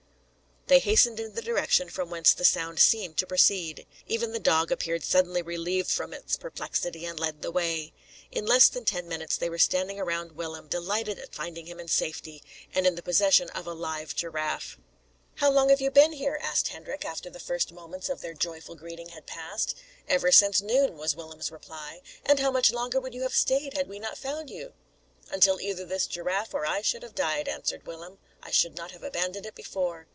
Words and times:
They 0.67 0.79
hastened 0.79 1.19
in 1.19 1.33
the 1.33 1.41
direction 1.41 1.89
from 1.89 2.09
whence 2.09 2.33
the 2.33 2.45
sound 2.45 2.79
seemed 2.79 3.17
to 3.17 3.27
proceed. 3.27 3.85
Even 4.07 4.31
the 4.31 4.39
dog 4.39 4.71
appeared 4.71 5.03
suddenly 5.03 5.41
relieved 5.41 5.91
from 5.91 6.13
its 6.13 6.37
perplexity, 6.37 7.03
and 7.03 7.19
led 7.19 7.41
the 7.41 7.51
way. 7.51 7.91
In 8.31 8.45
less 8.45 8.69
than 8.69 8.85
ten 8.85 9.05
minutes 9.05 9.35
they 9.35 9.49
were 9.49 9.57
standing 9.57 9.99
around 9.99 10.31
Willem, 10.31 10.69
delighted 10.69 11.19
at 11.19 11.35
finding 11.35 11.65
him 11.65 11.77
in 11.77 11.89
safety, 11.89 12.41
and 12.73 12.87
in 12.87 12.95
the 12.95 13.03
possession 13.03 13.49
of 13.49 13.67
a 13.67 13.73
live 13.73 14.15
giraffe. 14.15 14.77
"How 15.35 15.51
long 15.51 15.67
have 15.67 15.81
you 15.81 15.91
been 15.91 16.13
here?" 16.13 16.39
asked 16.41 16.69
Hendrik, 16.69 17.03
after 17.03 17.29
the 17.29 17.37
first 17.37 17.73
moments 17.73 18.07
of 18.07 18.21
their 18.21 18.33
joyful 18.33 18.75
greeting 18.75 19.09
had 19.09 19.27
passed. 19.27 19.75
"Ever 20.07 20.31
since 20.31 20.61
noon," 20.61 20.95
was 20.95 21.17
Willem's 21.17 21.51
reply. 21.51 21.99
"And 22.25 22.39
how 22.39 22.49
much 22.49 22.71
longer 22.71 23.01
would 23.01 23.13
you 23.13 23.23
have 23.23 23.33
stayed, 23.35 23.73
had 23.73 23.89
we 23.89 23.99
not 23.99 24.17
found 24.17 24.49
you?" 24.49 24.71
"Until 25.29 25.59
either 25.59 25.83
this 25.83 26.07
giraffe 26.07 26.53
or 26.53 26.65
I 26.65 26.81
should 26.81 27.03
have 27.03 27.13
died," 27.13 27.49
answered 27.49 27.85
Willem. 27.85 28.19
"I 28.41 28.51
should 28.51 28.77
not 28.77 28.91
have 28.91 29.03
abandoned 29.03 29.45
it 29.45 29.53
before." 29.55 30.07